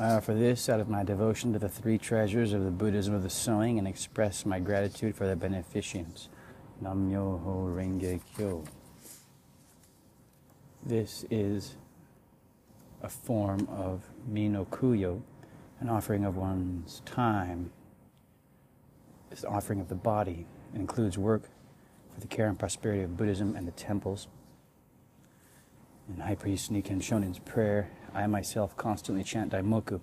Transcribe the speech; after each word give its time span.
Uh, 0.00 0.04
I 0.04 0.10
offer 0.12 0.34
this 0.34 0.68
out 0.68 0.80
of 0.80 0.88
my 0.88 1.02
devotion 1.02 1.52
to 1.52 1.58
the 1.58 1.68
three 1.68 1.98
treasures 1.98 2.52
of 2.52 2.64
the 2.64 2.70
Buddhism 2.70 3.14
of 3.14 3.22
the 3.22 3.30
sowing 3.30 3.78
and 3.78 3.86
express 3.86 4.46
my 4.46 4.58
gratitude 4.58 5.14
for 5.14 5.26
their 5.26 5.36
beneficence. 5.36 6.28
Nam 6.80 7.10
Myoho 7.10 7.74
Renge 7.74 8.20
Kyo. 8.34 8.64
This 10.84 11.26
is 11.30 11.76
a 13.02 13.08
form 13.08 13.68
of 13.70 14.02
Minokuyo, 14.30 15.20
an 15.80 15.88
offering 15.90 16.24
of 16.24 16.36
one's 16.36 17.02
time. 17.04 17.70
The 19.28 19.46
offering 19.46 19.80
of 19.80 19.88
the 19.88 19.94
body. 19.94 20.46
It 20.74 20.78
includes 20.78 21.18
work 21.18 21.42
for 22.14 22.20
the 22.20 22.26
care 22.26 22.48
and 22.48 22.58
prosperity 22.58 23.02
of 23.02 23.16
Buddhism 23.16 23.54
and 23.54 23.68
the 23.68 23.72
temples. 23.72 24.28
In 26.08 26.20
High 26.20 26.34
Priest 26.34 26.72
Nikken 26.72 27.02
Shonin's 27.02 27.38
prayer, 27.38 27.90
I 28.14 28.26
myself 28.26 28.76
constantly 28.76 29.22
chant 29.22 29.52
Daimoku, 29.52 30.00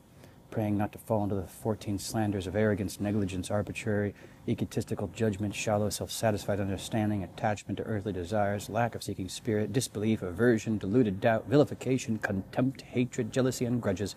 praying 0.50 0.78
not 0.78 0.92
to 0.94 0.98
fall 0.98 1.24
into 1.24 1.36
the 1.36 1.48
14 1.48 2.00
slanders 2.00 2.48
of 2.48 2.56
arrogance, 2.56 3.02
negligence, 3.02 3.52
arbitrary, 3.52 4.14
egotistical 4.48 5.08
judgment, 5.10 5.54
shallow, 5.54 5.90
self 5.90 6.10
satisfied 6.10 6.60
understanding, 6.60 7.24
attachment 7.24 7.78
to 7.78 7.84
earthly 7.84 8.14
desires, 8.14 8.70
lack 8.70 8.96
of 8.96 9.04
seeking 9.04 9.28
spirit, 9.28 9.74
disbelief, 9.74 10.22
aversion, 10.22 10.78
deluded 10.78 11.20
doubt, 11.20 11.48
vilification, 11.48 12.18
contempt, 12.20 12.82
hatred, 12.82 13.34
jealousy, 13.34 13.66
and 13.66 13.82
grudges, 13.82 14.16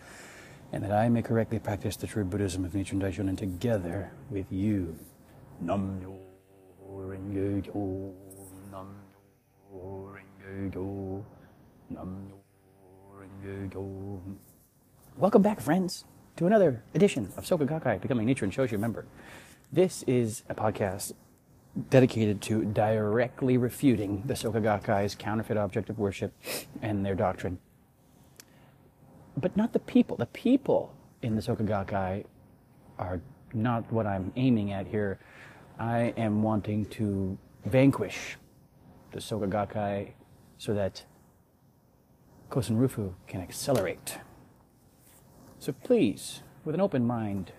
and 0.72 0.84
that 0.84 0.92
I 0.92 1.08
may 1.08 1.22
correctly 1.22 1.58
practice 1.58 1.96
the 1.96 2.06
true 2.06 2.24
Buddhism 2.24 2.64
of 2.64 2.72
Nichiren 2.72 3.00
Daishonin 3.00 3.36
together 3.36 4.12
with 4.30 4.46
you. 4.52 4.96
Nam 5.60 6.00
renge 6.88 7.64
kyo, 7.64 8.14
nam 8.70 8.94
renge 9.72 10.72
kyo, 10.72 11.24
nam. 11.90 12.39
Welcome 15.16 15.40
back, 15.40 15.60
friends, 15.60 16.04
to 16.36 16.46
another 16.46 16.82
edition 16.94 17.32
of 17.38 17.44
Soka 17.44 17.66
Gakkai, 17.66 18.00
Becoming 18.00 18.26
Nichiren 18.26 18.52
Shoshu 18.52 18.78
member. 18.78 19.06
This 19.72 20.02
is 20.02 20.42
a 20.50 20.54
podcast 20.54 21.12
dedicated 21.88 22.42
to 22.42 22.64
directly 22.66 23.56
refuting 23.56 24.24
the 24.26 24.34
Soka 24.34 24.60
Gakkai's 24.60 25.14
counterfeit 25.14 25.56
object 25.56 25.88
of 25.88 25.98
worship 25.98 26.34
and 26.82 27.06
their 27.06 27.14
doctrine. 27.14 27.58
But 29.36 29.56
not 29.56 29.72
the 29.72 29.78
people. 29.78 30.16
The 30.18 30.26
people 30.26 30.92
in 31.22 31.34
the 31.34 31.40
Soka 31.40 31.66
Gakkai 31.66 32.26
are 32.98 33.22
not 33.54 33.90
what 33.90 34.06
I'm 34.06 34.32
aiming 34.36 34.72
at 34.72 34.86
here. 34.86 35.18
I 35.78 36.12
am 36.18 36.42
wanting 36.42 36.84
to 36.86 37.38
vanquish 37.64 38.36
the 39.12 39.20
Soka 39.20 39.48
Gakkai 39.48 40.12
so 40.58 40.74
that 40.74 41.04
Kosen 42.50 42.78
Rufu 42.78 43.14
can 43.28 43.40
accelerate. 43.40 44.18
So 45.60 45.72
please, 45.72 46.42
with 46.64 46.74
an 46.74 46.80
open 46.80 47.06
mind, 47.06 47.52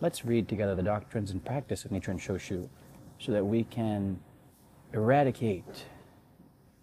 let's 0.00 0.24
read 0.24 0.48
together 0.48 0.76
the 0.76 0.82
doctrines 0.82 1.32
and 1.32 1.44
practice 1.44 1.84
of 1.84 1.90
Nichiren 1.90 2.20
Shoshu 2.20 2.68
so 3.18 3.32
that 3.32 3.44
we 3.44 3.64
can 3.64 4.20
eradicate 4.92 5.86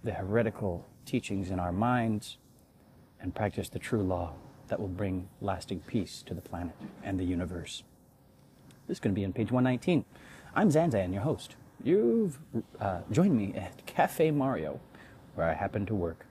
the 0.04 0.12
heretical 0.12 0.86
teachings 1.06 1.50
in 1.50 1.58
our 1.58 1.72
minds 1.72 2.38
and 3.22 3.34
practice 3.34 3.70
the 3.70 3.80
true 3.80 4.04
law 4.04 4.34
that 4.68 4.78
will 4.78 4.90
bring 4.90 5.30
lasting 5.40 5.80
peace 5.88 6.24
to 6.26 6.34
the 6.34 6.42
planet 6.42 6.76
and 7.04 7.18
the 7.18 7.24
universe. 7.24 7.84
This 8.88 8.98
is 8.98 9.00
going 9.00 9.16
to 9.16 9.20
be 9.20 9.24
on 9.24 9.32
page 9.32 9.52
119. 9.52 10.04
I'm 10.56 10.70
Zanzan, 10.70 11.14
your 11.14 11.22
host. 11.22 11.56
You've 11.82 12.38
uh, 12.82 13.00
joined 13.12 13.38
me 13.38 13.54
at 13.56 13.86
Cafe 13.86 14.32
Mario, 14.32 14.82
where 15.36 15.48
I 15.50 15.54
happen 15.54 15.86
to 15.86 15.96
work. 15.96 16.26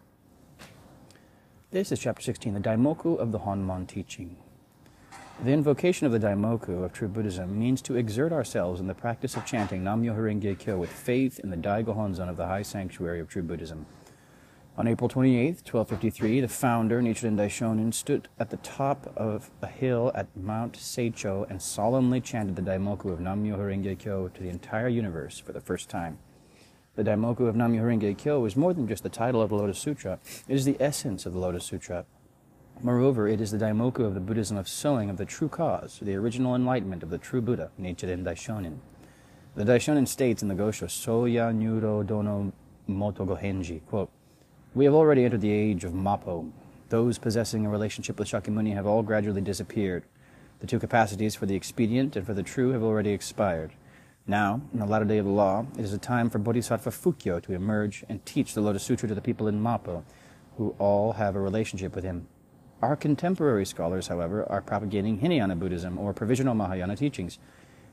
This 1.75 1.91
is 1.91 1.99
chapter 1.99 2.23
16, 2.23 2.55
the 2.55 2.61
Daimoku 2.61 3.19
of 3.19 3.33
the 3.33 3.41
Honmon 3.41 3.89
teaching. 3.89 4.37
The 5.43 5.51
invocation 5.51 6.07
of 6.07 6.13
the 6.13 6.21
Daimoku 6.21 6.85
of 6.85 6.93
true 6.93 7.09
Buddhism 7.09 7.59
means 7.59 7.83
to 7.83 7.97
exert 7.97 8.31
ourselves 8.31 8.79
in 8.79 8.87
the 8.87 8.95
practice 8.95 9.37
of 9.37 9.45
chanting 9.45 9.83
Nam-myoho 9.83 10.19
Renge 10.19 10.57
Kyo 10.57 10.79
with 10.79 10.93
faith 10.93 11.41
in 11.41 11.51
the 11.51 11.57
Dai 11.57 11.83
Gohonzon 11.83 12.29
of 12.29 12.37
the 12.37 12.47
high 12.47 12.63
sanctuary 12.63 13.19
of 13.19 13.29
true 13.29 13.43
Buddhism. 13.43 13.87
On 14.79 14.87
April 14.87 15.09
28, 15.09 15.67
1253, 15.67 16.43
the 16.43 16.47
founder, 16.47 17.03
Nichiren 17.03 17.37
Daishonin, 17.37 17.93
stood 17.93 18.29
at 18.39 18.51
the 18.51 18.59
top 18.59 19.13
of 19.17 19.51
a 19.61 19.67
hill 19.67 20.13
at 20.15 20.29
Mount 20.37 20.75
Seicho 20.75 21.45
and 21.51 21.61
solemnly 21.61 22.21
chanted 22.21 22.55
the 22.55 22.63
Daimoku 22.63 23.13
of 23.13 23.19
Nam-myoho 23.19 23.59
Renge 23.59 23.99
Kyo 23.99 24.29
to 24.29 24.41
the 24.41 24.49
entire 24.49 24.87
universe 24.87 25.41
for 25.41 25.51
the 25.51 25.61
first 25.61 25.89
time. 25.89 26.19
The 26.97 27.03
Daimoku 27.03 27.49
of 27.49 27.57
Renge 27.57 28.17
Kyo 28.17 28.45
is 28.45 28.55
more 28.55 28.73
than 28.73 28.87
just 28.87 29.03
the 29.03 29.09
title 29.09 29.43
of 29.43 29.51
the 29.51 29.57
Lotus 29.57 29.81
Sutra. 29.81 30.21
It 30.47 30.55
is 30.55 30.65
the 30.65 30.77
essence 30.79 31.27
of 31.27 31.33
the 31.33 31.41
Lotus 31.41 31.65
Sutra. 31.65 32.05
Moreover, 32.83 33.27
it 33.27 33.41
is 33.41 33.51
the 33.51 33.59
Daimoku 33.59 34.05
of 34.05 34.15
the 34.15 34.21
Buddhism 34.21 34.57
of 34.57 34.69
sowing 34.69 35.11
of 35.11 35.17
the 35.17 35.25
true 35.25 35.49
cause, 35.49 35.99
the 36.01 36.15
original 36.15 36.55
enlightenment 36.55 37.03
of 37.03 37.11
the 37.11 37.19
true 37.19 37.41
Buddha, 37.41 37.73
Nichiren 37.81 38.23
Daishonin. 38.23 38.77
The 39.57 39.65
Daishonin 39.65 40.07
states 40.07 40.41
in 40.41 40.47
the 40.47 40.55
Gosho, 40.55 40.87
Soya 40.87 41.53
Nyudo 41.53 42.07
Dono 42.07 42.53
Moto 42.87 43.27
Gohenji, 43.27 43.85
quote, 43.87 44.11
We 44.73 44.85
have 44.85 44.95
already 44.95 45.25
entered 45.25 45.41
the 45.41 45.51
age 45.51 45.83
of 45.83 45.95
Mappo. 45.95 46.53
Those 46.91 47.19
possessing 47.19 47.67
a 47.67 47.71
relationship 47.71 48.21
with 48.21 48.29
Shakyamuni 48.29 48.73
have 48.73 48.87
all 48.87 49.03
gradually 49.03 49.41
disappeared. 49.41 50.05
The 50.61 50.69
two 50.69 50.79
capacities 50.79 51.35
for 51.35 51.47
the 51.47 51.57
expedient 51.57 52.15
and 52.15 52.25
for 52.25 52.35
the 52.35 52.45
true 52.45 52.71
have 52.71 52.85
already 52.85 53.11
expired. 53.11 53.73
Now, 54.27 54.63
in 54.73 54.79
the 54.79 54.87
latter 54.87 55.05
day 55.05 55.19
of 55.19 55.27
the 55.27 55.31
law, 55.31 55.67
it 55.79 55.85
is 55.85 55.93
a 55.93 55.99
time 55.99 56.31
for 56.31 56.39
Bodhisattva 56.39 56.91
Fukyo 56.91 57.43
to 57.43 57.53
emerge 57.53 58.05
and 58.09 58.25
teach 58.25 58.55
the 58.55 58.63
Lotus 58.63 58.83
Sutra 58.83 59.07
to 59.07 59.15
the 59.15 59.21
people 59.21 59.49
in 59.49 59.63
Mappo, 59.63 60.03
who 60.57 60.75
all 60.79 61.13
have 61.13 61.37
a 61.37 61.41
relationship 61.41 61.95
with 61.95 62.05
him. 62.05 62.27
Our 62.81 62.97
contemporary 62.97 63.67
scholars, 63.67 64.09
however, 64.09 64.51
are 64.51 64.63
propagating 64.63 65.19
Hinayana 65.19 65.57
Buddhism 65.57 65.99
or 65.99 66.15
provisional 66.15 66.55
Mahayana 66.55 66.97
teachings. 66.97 67.39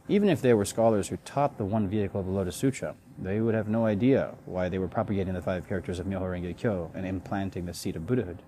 Even 0.07 0.29
if 0.29 0.41
there 0.41 0.55
were 0.55 0.63
scholars 0.63 1.09
who 1.09 1.17
taught 1.17 1.57
the 1.57 1.65
one 1.65 1.89
vehicle 1.89 2.21
of 2.21 2.25
the 2.25 2.31
Lotus 2.31 2.55
Sutra, 2.55 2.95
they 3.19 3.41
would 3.41 3.53
have 3.53 3.67
no 3.67 3.85
idea 3.85 4.33
why 4.45 4.69
they 4.69 4.79
were 4.79 4.87
propagating 4.87 5.33
the 5.33 5.41
five 5.41 5.67
characters 5.67 5.99
of 5.99 6.05
Myoho 6.05 6.31
Renge 6.31 6.57
Kyo 6.57 6.91
and 6.93 7.05
implanting 7.05 7.65
the 7.65 7.73
seed 7.73 7.97
of 7.97 8.07
Buddhahood. 8.07 8.41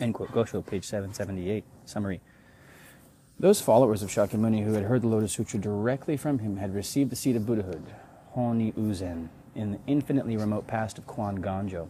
End 0.00 0.14
quote. 0.14 0.32
Gosho, 0.32 0.64
page 0.66 0.84
778. 0.84 1.64
Summary. 1.84 2.20
Those 3.40 3.62
followers 3.62 4.02
of 4.02 4.10
Shakyamuni 4.10 4.64
who 4.64 4.74
had 4.74 4.84
heard 4.84 5.00
the 5.00 5.08
Lotus 5.08 5.32
Sutra 5.32 5.58
directly 5.58 6.18
from 6.18 6.40
him 6.40 6.58
had 6.58 6.74
received 6.74 7.08
the 7.08 7.16
seed 7.16 7.36
of 7.36 7.46
Buddhahood, 7.46 7.86
Honi 8.32 8.72
Uzen, 8.72 9.30
in 9.54 9.72
the 9.72 9.78
infinitely 9.86 10.36
remote 10.36 10.66
past 10.66 10.98
of 10.98 11.06
Kuon 11.06 11.38
Ganjo. 11.38 11.88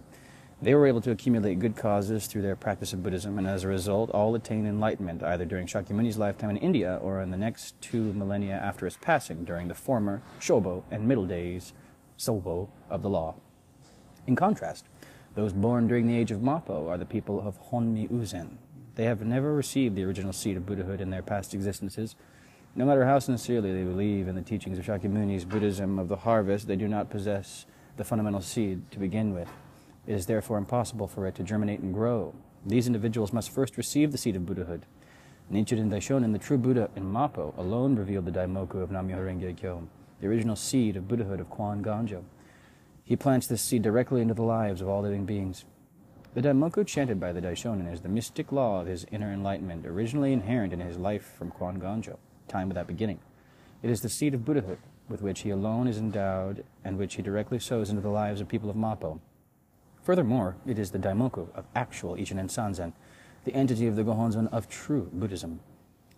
They 0.62 0.76
were 0.76 0.86
able 0.86 1.00
to 1.00 1.10
accumulate 1.10 1.58
good 1.58 1.74
causes 1.74 2.28
through 2.28 2.42
their 2.42 2.54
practice 2.54 2.92
of 2.92 3.02
Buddhism, 3.02 3.36
and 3.36 3.48
as 3.48 3.64
a 3.64 3.68
result, 3.68 4.10
all 4.10 4.36
attained 4.36 4.68
enlightenment 4.68 5.24
either 5.24 5.44
during 5.44 5.66
Shakyamuni's 5.66 6.16
lifetime 6.16 6.50
in 6.50 6.56
India 6.58 7.00
or 7.02 7.20
in 7.20 7.32
the 7.32 7.36
next 7.36 7.74
two 7.80 8.12
millennia 8.12 8.54
after 8.54 8.86
his 8.86 8.96
passing 8.98 9.42
during 9.42 9.66
the 9.66 9.74
former 9.74 10.22
Shobo 10.38 10.84
and 10.88 11.08
Middle 11.08 11.26
days, 11.26 11.72
Zobo, 12.16 12.68
of 12.88 13.02
the 13.02 13.10
law. 13.10 13.34
In 14.28 14.36
contrast, 14.36 14.84
those 15.34 15.52
born 15.52 15.88
during 15.88 16.06
the 16.06 16.16
age 16.16 16.30
of 16.30 16.42
Mappo 16.42 16.88
are 16.88 16.96
the 16.96 17.04
people 17.04 17.40
of 17.40 17.70
Honmi 17.72 18.08
Uzen. 18.08 18.50
They 18.96 19.04
have 19.04 19.22
never 19.22 19.54
received 19.54 19.96
the 19.96 20.04
original 20.04 20.32
seed 20.32 20.56
of 20.56 20.66
Buddhahood 20.66 21.00
in 21.00 21.10
their 21.10 21.22
past 21.22 21.54
existences. 21.54 22.16
No 22.74 22.84
matter 22.84 23.04
how 23.04 23.18
sincerely 23.18 23.72
they 23.72 23.84
believe 23.84 24.28
in 24.28 24.34
the 24.34 24.42
teachings 24.42 24.78
of 24.78 24.84
Shakyamuni's 24.84 25.44
Buddhism 25.44 25.98
of 25.98 26.08
the 26.08 26.16
harvest, 26.16 26.66
they 26.66 26.76
do 26.76 26.88
not 26.88 27.10
possess 27.10 27.66
the 27.96 28.04
fundamental 28.04 28.40
seed 28.40 28.90
to 28.90 28.98
begin 28.98 29.32
with. 29.34 29.48
It 30.06 30.14
is 30.14 30.26
therefore 30.26 30.58
impossible 30.58 31.06
for 31.06 31.26
it 31.26 31.34
to 31.36 31.42
germinate 31.42 31.80
and 31.80 31.94
grow. 31.94 32.34
These 32.64 32.86
individuals 32.86 33.32
must 33.32 33.50
first 33.50 33.76
receive 33.76 34.12
the 34.12 34.18
seed 34.18 34.36
of 34.36 34.46
Buddhahood. 34.46 34.86
Nichiren 35.52 35.90
Daishonin, 35.90 36.32
the 36.32 36.38
true 36.38 36.58
Buddha 36.58 36.90
in 36.94 37.04
Mappo, 37.04 37.54
alone 37.58 37.96
revealed 37.96 38.24
the 38.24 38.30
Daimoku 38.30 38.82
of 38.82 38.90
Nam-myoho 38.90 39.26
Renge 39.26 39.56
Kyo, 39.56 39.88
the 40.20 40.28
original 40.28 40.54
seed 40.56 40.96
of 40.96 41.08
Buddhahood 41.08 41.40
of 41.40 41.50
Kuon 41.50 41.82
Ganjo. 41.82 42.22
He 43.04 43.16
plants 43.16 43.48
this 43.48 43.62
seed 43.62 43.82
directly 43.82 44.20
into 44.20 44.34
the 44.34 44.42
lives 44.42 44.80
of 44.80 44.88
all 44.88 45.02
living 45.02 45.26
beings. 45.26 45.64
The 46.32 46.42
Daimoku 46.42 46.86
chanted 46.86 47.18
by 47.18 47.32
the 47.32 47.40
Daishonin 47.40 47.92
is 47.92 48.02
the 48.02 48.08
mystic 48.08 48.52
law 48.52 48.80
of 48.80 48.86
his 48.86 49.04
inner 49.10 49.32
enlightenment, 49.32 49.84
originally 49.84 50.32
inherent 50.32 50.72
in 50.72 50.78
his 50.78 50.96
life 50.96 51.24
from 51.36 51.50
Kuon 51.50 51.80
Ganjo, 51.80 52.18
time 52.46 52.68
without 52.68 52.86
beginning. 52.86 53.18
It 53.82 53.90
is 53.90 54.00
the 54.00 54.08
seed 54.08 54.34
of 54.34 54.44
Buddhahood, 54.44 54.78
with 55.08 55.22
which 55.22 55.40
he 55.40 55.50
alone 55.50 55.88
is 55.88 55.98
endowed, 55.98 56.62
and 56.84 56.96
which 56.96 57.16
he 57.16 57.22
directly 57.22 57.58
sows 57.58 57.90
into 57.90 58.00
the 58.00 58.10
lives 58.10 58.40
of 58.40 58.46
people 58.46 58.70
of 58.70 58.76
Mappo. 58.76 59.18
Furthermore, 60.04 60.54
it 60.64 60.78
is 60.78 60.92
the 60.92 61.00
Daimoku 61.00 61.48
of 61.52 61.66
actual 61.74 62.14
Ichinen 62.14 62.48
Sanzen, 62.48 62.92
the 63.44 63.54
entity 63.54 63.88
of 63.88 63.96
the 63.96 64.04
Gohonzon 64.04 64.46
of 64.52 64.68
true 64.68 65.10
Buddhism. 65.12 65.58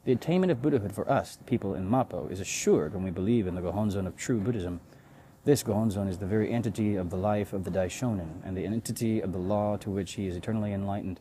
The 0.05 0.13
attainment 0.13 0.53
of 0.53 0.61
Buddhahood 0.61 0.93
for 0.93 1.11
us, 1.11 1.37
the 1.37 1.45
people 1.45 1.75
in 1.75 1.89
Mappo, 1.89 2.31
is 2.31 2.39
assured 2.39 2.93
when 2.93 3.03
we 3.03 3.11
believe 3.11 3.47
in 3.47 3.55
the 3.55 3.63
Gohonzon 3.63 4.07
of 4.07 4.17
true 4.17 4.41
Buddhism. 4.41 4.81
This 5.45 5.65
Gohonzon 5.65 6.09
is 6.09 6.19
the 6.19 6.27
very 6.27 6.53
entity 6.53 6.95
of 6.95 7.11
the 7.11 7.17
life 7.17 7.53
of 7.53 7.65
the 7.65 7.71
Daishonin, 7.73 8.29
and 8.45 8.57
the 8.57 8.65
entity 8.65 9.21
of 9.21 9.33
the 9.33 9.41
law 9.41 9.77
to 9.79 9.91
which 9.91 10.13
he 10.13 10.29
is 10.29 10.37
eternally 10.37 10.73
enlightened. 10.73 11.19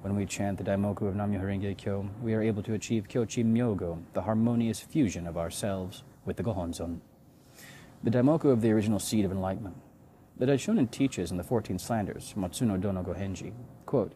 When 0.00 0.16
we 0.16 0.24
chant 0.24 0.56
the 0.56 0.64
Daimoku 0.64 1.06
of 1.06 1.14
Nam-myoho 1.14 1.42
Renge 1.42 1.76
Kyo, 1.76 2.08
we 2.22 2.32
are 2.32 2.40
able 2.40 2.62
to 2.62 2.72
achieve 2.72 3.06
Kyochi 3.06 3.44
Myogo, 3.44 3.98
the 4.14 4.22
harmonious 4.22 4.80
fusion 4.80 5.26
of 5.26 5.36
ourselves 5.36 6.04
with 6.24 6.38
the 6.38 6.42
Gohonzon. 6.42 7.00
The 8.02 8.10
Daimoku 8.10 8.46
of 8.46 8.62
the 8.62 8.70
original 8.70 8.98
seed 8.98 9.26
of 9.26 9.30
enlightenment. 9.30 9.76
The 10.38 10.46
Daishonin 10.46 10.90
teaches 10.90 11.30
in 11.30 11.36
the 11.36 11.44
14 11.44 11.78
Slanders, 11.78 12.32
Matsuno 12.38 12.80
Dono 12.80 13.02
Gohenji, 13.02 13.52
quote, 13.84 14.14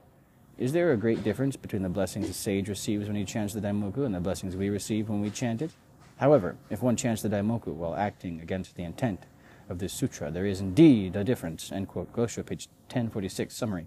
Is 0.56 0.72
there 0.72 0.90
a 0.90 0.96
great 0.96 1.22
difference 1.22 1.56
between 1.56 1.82
the 1.82 1.90
blessings 1.90 2.30
a 2.30 2.32
sage 2.32 2.70
receives 2.70 3.08
when 3.08 3.16
he 3.16 3.26
chants 3.26 3.52
the 3.52 3.60
Daimoku 3.60 4.06
and 4.06 4.14
the 4.14 4.20
blessings 4.20 4.56
we 4.56 4.70
receive 4.70 5.10
when 5.10 5.20
we 5.20 5.28
chant 5.28 5.60
it? 5.60 5.72
However, 6.16 6.56
if 6.70 6.80
one 6.80 6.96
chants 6.96 7.20
the 7.20 7.28
Daimoku 7.28 7.74
while 7.74 7.94
acting 7.94 8.40
against 8.40 8.76
the 8.76 8.84
intent 8.84 9.26
of 9.68 9.78
this 9.78 9.92
sutra, 9.92 10.30
there 10.30 10.46
is 10.46 10.60
indeed 10.60 11.16
a 11.16 11.24
difference. 11.24 11.72
End 11.72 11.88
quote. 11.88 12.12
Gosho, 12.12 12.44
page 12.44 12.68
1046, 12.88 13.54
summary. 13.54 13.86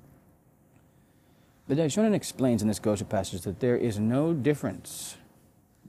The 1.67 1.75
Daishonin 1.75 2.13
explains 2.13 2.61
in 2.61 2.67
this 2.67 2.79
Gosho 2.79 3.07
passage 3.07 3.41
that 3.41 3.59
there 3.59 3.75
is 3.75 3.99
no 3.99 4.33
difference 4.33 5.17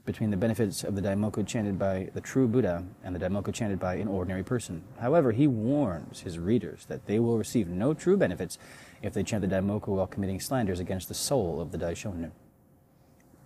between 0.05 0.31
the 0.31 0.37
benefits 0.37 0.83
of 0.83 0.95
the 0.95 1.01
Daimoku 1.01 1.45
chanted 1.45 1.77
by 1.77 2.09
the 2.13 2.21
true 2.21 2.47
Buddha 2.47 2.83
and 3.03 3.15
the 3.15 3.19
Daimoku 3.19 3.53
chanted 3.53 3.79
by 3.79 3.95
an 3.95 4.07
ordinary 4.07 4.43
person. 4.43 4.83
However, 4.99 5.31
he 5.31 5.47
warns 5.47 6.21
his 6.21 6.39
readers 6.39 6.85
that 6.85 7.05
they 7.05 7.19
will 7.19 7.37
receive 7.37 7.67
no 7.67 7.93
true 7.93 8.17
benefits 8.17 8.57
if 9.01 9.13
they 9.13 9.23
chant 9.23 9.41
the 9.41 9.55
Daimoku 9.55 9.89
while 9.89 10.07
committing 10.07 10.39
slanders 10.39 10.79
against 10.79 11.07
the 11.09 11.13
soul 11.13 11.61
of 11.61 11.71
the 11.71 11.77
Daishonin. 11.77 12.31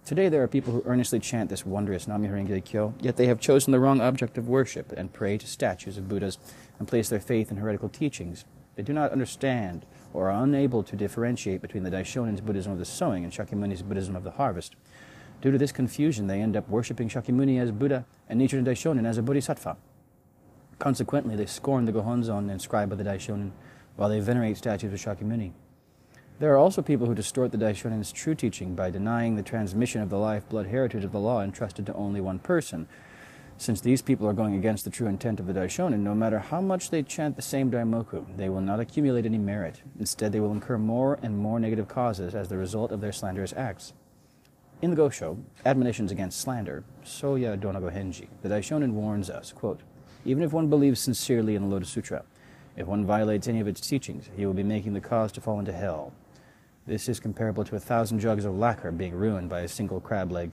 Today, 0.06 0.28
there 0.28 0.44
are 0.44 0.50
people 0.50 0.74
who 0.74 0.84
earnestly 0.86 1.18
chant 1.18 1.50
this 1.50 1.66
wondrous 1.66 2.10
Nam-myoho 2.10 2.34
Renge 2.34 2.66
Kyo, 2.66 2.94
yet 3.00 3.16
they 3.16 3.28
have 3.28 3.40
chosen 3.40 3.72
the 3.72 3.80
wrong 3.80 4.02
object 4.02 4.38
of 4.38 4.50
worship 4.50 4.92
and 4.92 5.14
pray 5.14 5.38
to 5.38 5.48
statues 5.48 5.98
of 5.98 6.10
Buddhas 6.10 6.38
and 6.78 6.90
place 6.90 7.08
their 7.08 7.22
faith 7.22 7.50
in 7.50 7.56
heretical 7.56 7.88
teachings. 7.88 8.44
They 8.76 8.84
do 8.84 8.92
not 8.92 9.14
understand 9.14 9.86
or 10.14 10.30
are 10.30 10.44
unable 10.44 10.84
to 10.84 10.98
differentiate 10.98 11.62
between 11.62 11.84
the 11.84 11.90
Daishonin's 11.90 12.42
Buddhism 12.42 12.74
of 12.74 12.80
the 12.80 12.86
sowing 12.86 13.24
and 13.24 13.32
Shakyamuni's 13.32 13.82
Buddhism 13.82 14.18
of 14.18 14.26
the 14.26 14.32
harvest. 14.32 14.76
Due 15.42 15.52
to 15.52 15.58
this 15.58 15.72
confusion, 15.72 16.28
they 16.28 16.42
end 16.42 16.58
up 16.58 16.68
worshipping 16.68 17.08
Shakyamuni 17.08 17.58
as 17.62 17.72
Buddha 17.72 18.06
and 18.28 18.42
Nichiren 18.42 18.66
Daishonin 18.66 19.08
as 19.08 19.18
a 19.18 19.22
Bodhisattva. 19.22 19.78
Consequently, 20.80 21.38
they 21.38 21.46
scorn 21.46 21.86
the 21.86 21.94
Gohonzon 21.94 22.52
inscribed 22.52 22.90
by 22.90 22.98
the 22.98 23.06
Daishonin, 23.06 23.52
while 23.96 24.10
they 24.10 24.20
venerate 24.20 24.58
statues 24.58 24.92
of 24.92 25.00
Shakyamuni. 25.00 25.54
There 26.40 26.52
are 26.52 26.58
also 26.58 26.82
people 26.82 27.06
who 27.06 27.14
distort 27.14 27.52
the 27.52 27.60
Daishonin's 27.60 28.12
true 28.12 28.34
teaching 28.34 28.74
by 28.74 28.90
denying 28.90 29.36
the 29.36 29.44
transmission 29.44 30.02
of 30.02 30.10
the 30.10 30.18
life-blood 30.18 30.66
heritage 30.66 31.04
of 31.04 31.12
the 31.12 31.20
law 31.20 31.42
entrusted 31.42 31.86
to 31.86 31.94
only 31.94 32.20
one 32.22 32.40
person. 32.40 32.88
Since 33.58 33.82
these 33.82 34.02
people 34.02 34.28
are 34.28 34.34
going 34.34 34.56
against 34.56 34.84
the 34.84 34.90
true 34.90 35.06
intent 35.08 35.40
of 35.40 35.46
the 35.46 35.54
Daishonin, 35.54 36.00
no 36.00 36.16
matter 36.16 36.40
how 36.40 36.60
much 36.60 36.90
they 36.90 37.04
chant 37.04 37.36
the 37.36 37.44
same 37.44 37.70
Daimoku, 37.70 38.36
they 38.36 38.50
will 38.50 38.62
not 38.62 38.80
accumulate 38.80 39.28
any 39.28 39.38
merit. 39.38 39.84
Instead, 40.00 40.32
they 40.32 40.40
will 40.40 40.52
incur 40.52 40.80
more 40.80 41.20
and 41.22 41.38
more 41.38 41.60
negative 41.60 41.88
causes 41.88 42.34
as 42.34 42.50
the 42.50 42.58
result 42.58 42.92
of 42.92 43.00
their 43.00 43.14
slanderous 43.14 43.54
acts. 43.56 43.94
In 44.82 44.90
the 44.90 44.98
Gosho, 44.98 45.42
Admonitions 45.66 46.12
Against 46.12 46.42
Slander, 46.42 46.84
Soya 47.06 47.58
Dono 47.58 47.80
Gohenji, 47.80 48.28
the 48.42 48.50
Daishonin 48.50 48.94
warns 48.94 49.30
us, 49.30 49.54
quote, 49.54 49.82
Even 50.26 50.44
if 50.44 50.52
one 50.52 50.68
believes 50.68 51.00
sincerely 51.00 51.56
in 51.56 51.62
the 51.62 51.70
Lotus 51.70 51.90
Sutra, 51.90 52.24
if 52.76 52.88
one 52.88 53.06
violates 53.06 53.48
any 53.48 53.60
of 53.60 53.68
its 53.68 53.80
teachings, 53.80 54.30
he 54.36 54.48
will 54.48 54.54
be 54.56 54.64
making 54.64 54.94
the 54.94 55.00
cause 55.00 55.32
to 55.34 55.40
fall 55.40 55.60
into 55.60 55.72
hell. 55.72 56.12
This 56.86 57.08
is 57.08 57.22
comparable 57.22 57.64
to 57.64 57.78
a 57.78 57.80
thousand 57.80 58.20
jugs 58.20 58.44
of 58.44 58.58
lacquer 58.58 58.92
being 58.92 59.14
ruined 59.14 59.50
by 59.50 59.62
a 59.62 59.70
single 59.70 60.02
crab 60.02 60.34
leg. 60.34 60.52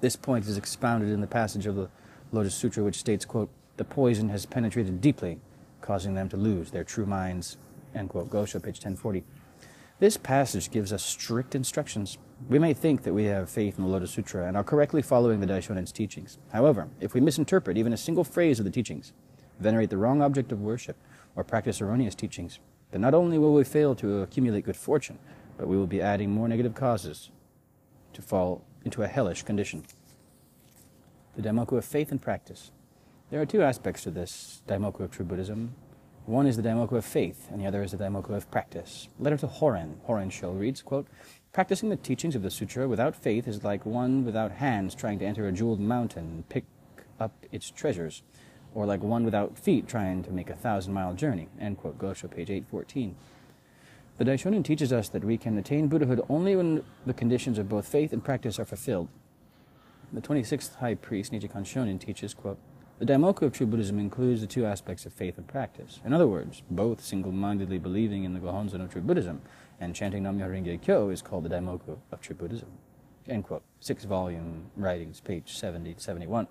This 0.00 0.16
point 0.16 0.46
is 0.46 0.56
expounded 0.56 1.10
in 1.10 1.20
the 1.20 1.28
passage 1.28 1.66
of 1.66 1.76
the 1.76 1.88
Lotus 2.32 2.56
Sutra 2.56 2.82
which 2.82 2.98
states, 2.98 3.24
quote, 3.24 3.48
The 3.76 3.84
poison 3.84 4.30
has 4.30 4.46
penetrated 4.46 5.00
deeply, 5.00 5.38
causing 5.80 6.14
them 6.14 6.28
to 6.30 6.36
lose 6.36 6.72
their 6.72 6.82
true 6.82 7.06
minds. 7.06 7.56
End 7.94 8.08
quote. 8.08 8.30
Gosho, 8.30 8.60
page 8.60 8.78
1040. 8.78 9.22
This 10.00 10.16
passage 10.16 10.72
gives 10.72 10.92
us 10.92 11.04
strict 11.04 11.54
instructions. 11.54 12.18
We 12.48 12.58
may 12.58 12.74
think 12.74 13.04
that 13.04 13.14
we 13.14 13.24
have 13.26 13.48
faith 13.48 13.78
in 13.78 13.84
the 13.84 13.90
Lotus 13.90 14.10
Sutra 14.10 14.46
and 14.46 14.56
are 14.56 14.64
correctly 14.64 15.02
following 15.02 15.38
the 15.38 15.46
Daishonin's 15.46 15.92
teachings. 15.92 16.38
However, 16.52 16.88
if 17.00 17.14
we 17.14 17.20
misinterpret 17.20 17.76
even 17.76 17.92
a 17.92 17.96
single 17.96 18.24
phrase 18.24 18.58
of 18.58 18.64
the 18.64 18.72
teachings, 18.72 19.12
venerate 19.60 19.90
the 19.90 19.96
wrong 19.98 20.20
object 20.20 20.50
of 20.50 20.60
worship, 20.60 20.96
or 21.36 21.44
practice 21.44 21.80
erroneous 21.80 22.16
teachings, 22.16 22.58
then 22.90 23.00
not 23.00 23.14
only 23.14 23.38
will 23.38 23.54
we 23.54 23.64
fail 23.64 23.94
to 23.96 24.22
accumulate 24.22 24.64
good 24.64 24.76
fortune, 24.76 25.18
but 25.56 25.68
we 25.68 25.76
will 25.76 25.86
be 25.86 26.00
adding 26.00 26.30
more 26.30 26.48
negative 26.48 26.74
causes 26.74 27.30
to 28.12 28.22
fall 28.22 28.64
into 28.84 29.02
a 29.02 29.08
hellish 29.08 29.42
condition. 29.42 29.84
The 31.36 31.42
Daimoku 31.42 31.76
of 31.76 31.84
faith 31.84 32.10
and 32.10 32.20
practice. 32.20 32.70
There 33.30 33.40
are 33.40 33.46
two 33.46 33.62
aspects 33.62 34.02
to 34.04 34.10
this 34.10 34.62
Daimoku 34.66 35.00
of 35.00 35.10
true 35.10 35.24
Buddhism. 35.24 35.74
One 36.24 36.46
is 36.46 36.56
the 36.56 36.62
Daimoku 36.62 36.92
of 36.92 37.04
faith, 37.04 37.48
and 37.50 37.60
the 37.60 37.66
other 37.66 37.82
is 37.82 37.92
the 37.92 37.98
Daimoku 37.98 38.30
of 38.30 38.50
practice. 38.50 39.08
Letter 39.18 39.36
to 39.38 39.46
Horen. 39.46 39.96
Horen 40.06 40.30
Sho 40.30 40.50
reads, 40.50 40.82
quote, 40.82 41.06
Practicing 41.52 41.88
the 41.88 41.96
teachings 41.96 42.34
of 42.34 42.42
the 42.42 42.50
sutra 42.50 42.86
without 42.86 43.16
faith 43.16 43.48
is 43.48 43.64
like 43.64 43.84
one 43.86 44.24
without 44.24 44.52
hands 44.52 44.94
trying 44.94 45.18
to 45.18 45.24
enter 45.24 45.46
a 45.46 45.52
jeweled 45.52 45.80
mountain 45.80 46.24
and 46.24 46.48
pick 46.48 46.64
up 47.18 47.32
its 47.50 47.70
treasures, 47.70 48.22
or 48.74 48.86
like 48.86 49.02
one 49.02 49.24
without 49.24 49.58
feet 49.58 49.88
trying 49.88 50.22
to 50.24 50.30
make 50.30 50.50
a 50.50 50.54
thousand-mile 50.54 51.14
journey. 51.14 51.48
End 51.60 51.78
quote. 51.78 51.98
Gosho, 51.98 52.30
page 52.30 52.50
814. 52.50 53.16
The 54.18 54.24
Daishonin 54.24 54.64
teaches 54.64 54.92
us 54.92 55.08
that 55.10 55.24
we 55.24 55.38
can 55.38 55.56
attain 55.56 55.88
Buddhahood 55.88 56.24
only 56.28 56.56
when 56.56 56.82
the 57.06 57.14
conditions 57.14 57.58
of 57.58 57.68
both 57.68 57.86
faith 57.86 58.12
and 58.12 58.24
practice 58.24 58.58
are 58.58 58.64
fulfilled. 58.64 59.08
The 60.12 60.20
26th 60.20 60.76
High 60.76 60.94
Priest, 60.94 61.32
Nichikan 61.32 61.64
Shonin, 61.64 62.00
teaches, 62.00 62.34
quote, 62.34 62.58
the 62.98 63.06
Daimoku 63.06 63.42
of 63.42 63.52
true 63.52 63.66
Buddhism 63.66 64.00
includes 64.00 64.40
the 64.40 64.48
two 64.48 64.66
aspects 64.66 65.06
of 65.06 65.12
faith 65.12 65.38
and 65.38 65.46
practice. 65.46 66.00
In 66.04 66.12
other 66.12 66.26
words, 66.26 66.64
both 66.68 67.00
single-mindedly 67.00 67.78
believing 67.78 68.24
in 68.24 68.34
the 68.34 68.40
Gohonzon 68.40 68.82
of 68.82 68.90
true 68.90 69.02
Buddhism 69.02 69.40
and 69.78 69.94
chanting 69.94 70.24
Nam-myoho 70.24 70.50
Renge 70.50 70.82
Kyo 70.82 71.10
is 71.10 71.22
called 71.22 71.44
the 71.44 71.48
Daimoku 71.48 71.98
of 72.10 72.20
true 72.20 72.34
Buddhism. 72.34 72.70
End 73.28 73.44
quote. 73.44 73.62
Six-volume 73.78 74.72
writings, 74.76 75.20
page 75.20 75.56
70 75.56 75.94
to 75.94 76.00
71. 76.00 76.48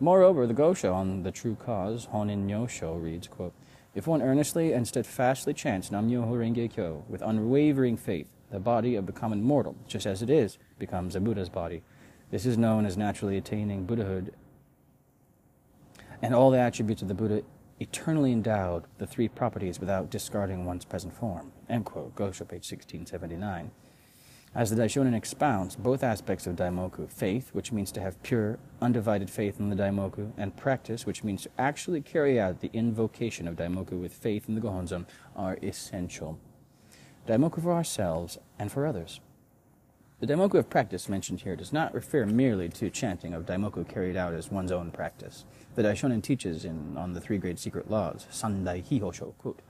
Moreover, 0.00 0.46
the 0.46 0.54
Gosho 0.54 0.94
on 0.94 1.22
the 1.22 1.32
true 1.32 1.56
cause, 1.56 2.06
Honnin 2.12 2.46
Myosho, 2.46 3.02
reads, 3.02 3.26
quote, 3.26 3.52
If 3.94 4.06
one 4.06 4.22
earnestly 4.22 4.72
and 4.72 4.86
steadfastly 4.86 5.54
chants 5.54 5.90
Nam-myoho 5.90 6.30
Renge 6.30 6.72
Kyo 6.72 7.04
with 7.08 7.22
unwavering 7.22 7.96
faith, 7.96 8.28
the 8.50 8.60
body 8.60 8.94
of 8.94 9.06
the 9.06 9.12
common 9.12 9.42
mortal, 9.42 9.76
just 9.86 10.06
as 10.06 10.22
it 10.22 10.30
is, 10.30 10.58
becomes 10.78 11.16
a 11.16 11.20
Buddha's 11.20 11.48
body. 11.48 11.82
This 12.30 12.46
is 12.46 12.56
known 12.56 12.86
as 12.86 12.96
naturally 12.96 13.36
attaining 13.36 13.86
Buddhahood 13.86 14.34
and 16.22 16.34
all 16.34 16.50
the 16.50 16.58
attributes 16.58 17.02
of 17.02 17.08
the 17.08 17.14
Buddha 17.14 17.42
eternally 17.80 18.32
endowed 18.32 18.84
the 18.98 19.06
three 19.06 19.28
properties 19.28 19.78
without 19.78 20.10
discarding 20.10 20.64
one's 20.64 20.84
present 20.84 21.14
form. 21.14 21.52
End 21.68 21.84
quote. 21.84 22.14
Gosho, 22.16 22.46
page 22.46 22.70
1679. 22.70 23.70
As 24.54 24.70
the 24.70 24.82
Daishonin 24.82 25.14
expounds, 25.14 25.76
both 25.76 26.02
aspects 26.02 26.46
of 26.46 26.56
Daimoku, 26.56 27.10
faith, 27.10 27.50
which 27.52 27.70
means 27.70 27.92
to 27.92 28.00
have 28.00 28.22
pure, 28.22 28.58
undivided 28.80 29.28
faith 29.28 29.60
in 29.60 29.68
the 29.68 29.76
Daimoku, 29.76 30.32
and 30.38 30.56
practice, 30.56 31.04
which 31.04 31.22
means 31.22 31.42
to 31.42 31.50
actually 31.58 32.00
carry 32.00 32.40
out 32.40 32.60
the 32.60 32.70
invocation 32.72 33.46
of 33.46 33.56
Daimoku 33.56 34.00
with 34.00 34.14
faith 34.14 34.48
in 34.48 34.54
the 34.54 34.60
Gohonzon, 34.60 35.06
are 35.36 35.58
essential. 35.62 36.38
Daimoku 37.26 37.62
for 37.62 37.72
ourselves 37.72 38.38
and 38.58 38.72
for 38.72 38.86
others. 38.86 39.20
The 40.20 40.26
Daimoku 40.26 40.54
of 40.54 40.70
practice 40.70 41.08
mentioned 41.08 41.42
here 41.42 41.54
does 41.54 41.72
not 41.72 41.94
refer 41.94 42.26
merely 42.26 42.68
to 42.70 42.90
chanting 42.90 43.34
of 43.34 43.46
Daimoku 43.46 43.86
carried 43.86 44.16
out 44.16 44.34
as 44.34 44.50
one's 44.50 44.72
own 44.72 44.90
practice. 44.90 45.44
The 45.74 45.82
Daishonin 45.82 46.22
teaches 46.22 46.64
in 46.64 46.96
On 46.96 47.12
the 47.12 47.20
Three 47.20 47.38
Great 47.38 47.58
Secret 47.58 47.88
Laws, 47.90 48.26
Sandai 48.32 48.82
Hihosho, 48.82 49.36
quote, 49.38 49.60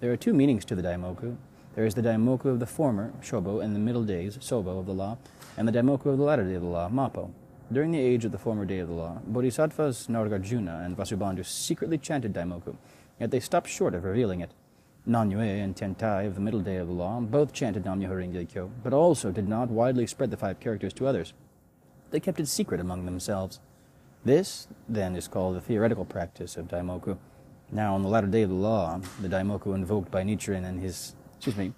There 0.00 0.10
are 0.10 0.16
two 0.16 0.32
meanings 0.32 0.64
to 0.64 0.74
the 0.74 0.82
Daimoku. 0.82 1.36
There 1.74 1.86
is 1.86 1.94
the 1.94 2.02
Daimoku 2.02 2.46
of 2.46 2.60
the 2.60 2.66
former, 2.66 3.12
Shobo, 3.22 3.64
and 3.64 3.74
the 3.74 3.80
middle 3.80 4.04
days, 4.04 4.36
Zobo, 4.38 4.78
of 4.78 4.86
the 4.86 4.92
law, 4.92 5.16
and 5.56 5.66
the 5.66 5.72
Daimoku 5.72 6.06
of 6.06 6.18
the 6.18 6.24
latter 6.24 6.44
day 6.44 6.54
of 6.54 6.62
the 6.62 6.68
law, 6.68 6.90
Mappo. 6.90 7.30
During 7.72 7.92
the 7.92 8.00
age 8.00 8.26
of 8.26 8.32
the 8.32 8.38
former 8.38 8.66
day 8.66 8.78
of 8.80 8.88
the 8.88 8.94
law, 8.94 9.20
Bodhisattvas 9.26 10.08
Nagarjuna 10.08 10.84
and 10.84 10.96
Vasubandhu 10.96 11.46
secretly 11.46 11.96
chanted 11.96 12.34
Daimoku, 12.34 12.76
yet 13.18 13.30
they 13.30 13.40
stopped 13.40 13.68
short 13.68 13.94
of 13.94 14.04
revealing 14.04 14.40
it. 14.40 14.50
Nanyue 15.08 15.64
and 15.64 15.74
Tentai 15.74 16.26
of 16.26 16.34
the 16.34 16.40
middle 16.40 16.60
day 16.60 16.76
of 16.76 16.86
the 16.86 16.92
law 16.92 17.20
both 17.20 17.52
chanted 17.52 17.84
Nam-myoho 17.84 18.16
Renge 18.16 18.70
but 18.84 18.92
also 18.92 19.32
did 19.32 19.48
not 19.48 19.70
widely 19.70 20.06
spread 20.06 20.30
the 20.30 20.36
five 20.36 20.60
characters 20.60 20.92
to 20.92 21.06
others. 21.06 21.32
They 22.10 22.20
kept 22.20 22.38
it 22.38 22.46
secret 22.46 22.80
among 22.80 23.06
themselves. 23.06 23.60
This, 24.24 24.68
then, 24.88 25.16
is 25.16 25.26
called 25.26 25.56
the 25.56 25.60
theoretical 25.60 26.04
practice 26.04 26.56
of 26.56 26.68
Daimoku. 26.68 27.16
Now, 27.72 27.94
on 27.94 28.02
the 28.02 28.08
latter 28.08 28.26
day 28.26 28.42
of 28.42 28.50
the 28.50 28.54
law, 28.54 29.00
the 29.20 29.28
Daimoku 29.28 29.74
invoked 29.74 30.10
by 30.10 30.22
Nichiren 30.22 30.64
and 30.64 30.78
his, 30.78 31.14
excuse 31.42 31.56
me, 31.56 31.72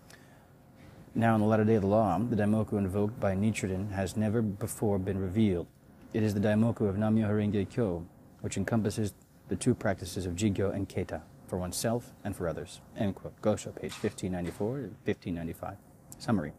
now 1.15 1.35
in 1.35 1.41
the 1.41 1.47
latter 1.47 1.65
day 1.65 1.77
of 1.77 1.81
the 1.81 1.89
law, 1.89 2.19
the 2.19 2.37
Daimoku 2.37 2.77
invoked 2.77 3.19
by 3.19 3.35
Nichiren 3.35 3.93
has 3.93 4.15
never 4.15 4.43
before 4.43 4.99
been 4.99 5.19
revealed. 5.19 5.67
It 6.13 6.23
is 6.23 6.35
the 6.35 6.41
Daimoku 6.41 6.87
of 6.87 6.99
Nam-myoho 6.99 7.31
Renge 7.31 7.71
Kyo, 7.71 8.05
which 8.43 8.59
encompasses 8.59 9.15
the 9.49 9.57
two 9.57 9.75
practices 9.75 10.27
of 10.27 10.35
Jigyo 10.35 10.71
and 10.75 10.87
Keta, 10.87 11.23
for 11.47 11.57
oneself 11.57 12.13
and 12.25 12.37
for 12.37 12.47
others. 12.47 12.83
End 12.95 13.15
quote. 13.15 13.41
Gosho, 13.41 13.75
page 13.75 13.93
1594 13.93 14.77
to 14.77 14.83
1595. 14.83 15.79
Summary. 16.19 16.53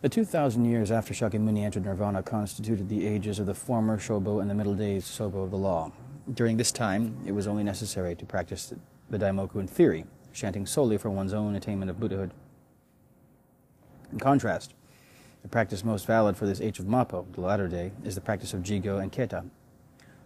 The 0.00 0.08
2,000 0.08 0.64
years 0.64 0.90
after 0.90 1.12
Shakyamuni 1.12 1.62
entered 1.62 1.84
nirvana 1.84 2.22
constituted 2.22 2.88
the 2.88 3.06
ages 3.06 3.38
of 3.38 3.44
the 3.44 3.54
former 3.54 3.98
Shobo 3.98 4.40
and 4.40 4.48
the 4.48 4.54
middle 4.54 4.74
days 4.74 5.04
Zobo 5.04 5.44
of 5.44 5.50
the 5.50 5.58
law. 5.58 5.92
During 6.32 6.56
this 6.56 6.72
time, 6.72 7.18
it 7.26 7.32
was 7.32 7.46
only 7.46 7.64
necessary 7.64 8.14
to 8.14 8.24
practice 8.24 8.72
the 9.10 9.18
Daimoku 9.18 9.56
in 9.56 9.66
theory, 9.66 10.06
chanting 10.34 10.66
solely 10.66 10.98
for 10.98 11.08
one's 11.08 11.32
own 11.32 11.54
attainment 11.54 11.90
of 11.90 11.98
Buddhahood. 11.98 12.32
In 14.12 14.18
contrast, 14.18 14.74
the 15.42 15.48
practice 15.48 15.84
most 15.84 16.06
valid 16.06 16.36
for 16.36 16.46
this 16.46 16.60
age 16.60 16.78
of 16.78 16.86
Mappo, 16.86 17.24
the 17.32 17.40
latter 17.40 17.68
day, 17.68 17.92
is 18.04 18.14
the 18.14 18.20
practice 18.20 18.52
of 18.52 18.62
Jigyo 18.62 19.00
and 19.00 19.10
Keta. 19.10 19.48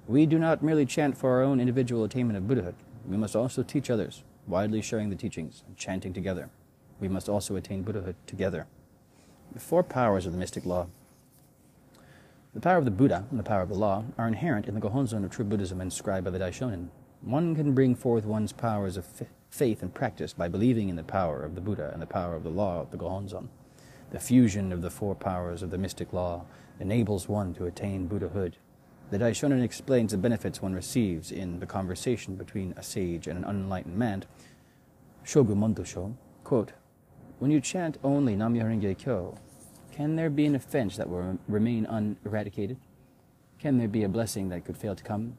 We 0.06 0.26
do 0.26 0.38
not 0.38 0.62
merely 0.62 0.86
chant 0.86 1.16
for 1.16 1.30
our 1.30 1.42
own 1.42 1.60
individual 1.60 2.02
attainment 2.02 2.36
of 2.36 2.48
Buddhahood, 2.48 2.74
we 3.08 3.16
must 3.16 3.34
also 3.34 3.62
teach 3.62 3.88
others, 3.88 4.22
widely 4.46 4.82
sharing 4.82 5.08
the 5.08 5.16
teachings 5.16 5.64
and 5.66 5.76
chanting 5.76 6.12
together. 6.12 6.50
we 7.00 7.08
must 7.08 7.28
also 7.28 7.54
attain 7.54 7.84
Buddhahood 7.84 8.16
together. 8.26 8.66
The 9.52 9.60
four 9.60 9.84
powers 9.84 10.26
of 10.26 10.32
the 10.32 10.38
mystic 10.38 10.66
law. 10.66 10.88
The 12.54 12.60
power 12.60 12.76
of 12.76 12.84
the 12.84 12.90
Buddha 12.90 13.24
and 13.30 13.38
the 13.38 13.44
power 13.44 13.62
of 13.62 13.68
the 13.68 13.76
law 13.76 14.04
are 14.18 14.26
inherent 14.26 14.66
in 14.66 14.74
the 14.74 14.80
Gohonzon 14.80 15.24
of 15.24 15.30
true 15.30 15.44
Buddhism 15.44 15.80
inscribed 15.80 16.24
by 16.24 16.32
the 16.32 16.40
Daishonin. 16.40 16.88
One 17.22 17.54
can 17.54 17.72
bring 17.72 17.94
forth 17.94 18.24
one's 18.24 18.52
powers 18.52 18.96
of 18.96 19.06
faith 19.50 19.82
and 19.82 19.94
practice 19.94 20.32
by 20.32 20.48
believing 20.48 20.88
in 20.88 20.96
the 20.96 21.02
power 21.02 21.42
of 21.42 21.54
the 21.54 21.60
Buddha 21.60 21.90
and 21.92 22.02
the 22.02 22.06
power 22.06 22.34
of 22.34 22.42
the 22.42 22.50
law 22.50 22.80
of 22.80 22.90
the 22.90 22.96
Gohonzon. 22.96 23.48
The 24.10 24.20
fusion 24.20 24.72
of 24.72 24.82
the 24.82 24.90
four 24.90 25.14
powers 25.14 25.62
of 25.62 25.70
the 25.70 25.78
mystic 25.78 26.12
law 26.12 26.44
enables 26.80 27.28
one 27.28 27.54
to 27.54 27.66
attain 27.66 28.06
Buddhahood. 28.06 28.56
The 29.10 29.18
Daishonin 29.18 29.62
explains 29.62 30.12
the 30.12 30.18
benefits 30.18 30.60
one 30.60 30.74
receives 30.74 31.30
in 31.32 31.60
the 31.60 31.66
conversation 31.66 32.36
between 32.36 32.74
a 32.76 32.82
sage 32.82 33.26
and 33.26 33.38
an 33.38 33.44
unenlightened 33.44 33.96
man. 33.96 34.24
Shogu 35.24 35.54
Mondosho, 35.54 36.14
quote, 36.44 36.72
When 37.38 37.50
you 37.50 37.60
chant 37.60 37.98
only 38.04 38.36
Nam-myoho 38.36 38.96
Kyo, 38.96 39.38
can 39.92 40.16
there 40.16 40.30
be 40.30 40.46
an 40.46 40.54
offense 40.54 40.96
that 40.96 41.08
will 41.08 41.38
remain 41.48 41.86
uneradicated? 41.86 42.76
Can 43.58 43.78
there 43.78 43.88
be 43.88 44.04
a 44.04 44.08
blessing 44.08 44.48
that 44.50 44.64
could 44.64 44.76
fail 44.76 44.94
to 44.94 45.02
come? 45.02 45.36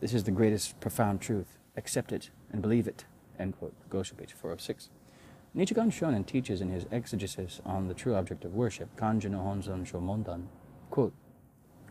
This 0.00 0.12
is 0.12 0.24
the 0.24 0.30
greatest 0.30 0.78
profound 0.80 1.20
truth. 1.20 1.56
Accept 1.76 2.12
it 2.12 2.30
and 2.52 2.60
believe 2.60 2.86
it. 2.86 3.06
End 3.38 3.56
quote. 3.58 3.74
Gosho, 3.90 4.16
page 4.16 4.32
406. 4.32 4.90
Nichikan 5.56 5.92
Shonin 5.92 6.26
teaches 6.26 6.60
in 6.60 6.68
his 6.68 6.84
exegesis 6.90 7.60
on 7.64 7.86
the 7.86 7.94
true 7.94 8.16
object 8.16 8.44
of 8.44 8.54
worship, 8.54 8.88
Kanjin 8.96 9.30
no 9.30 9.38
Honzon 9.38 9.88
Shomondan, 9.88 10.46
quote, 10.90 11.14